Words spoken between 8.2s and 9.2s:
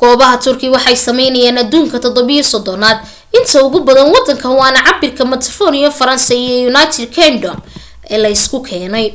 la isu keenay